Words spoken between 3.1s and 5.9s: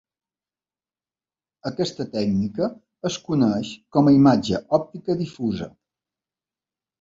es coneix com a imatge òptica difusa.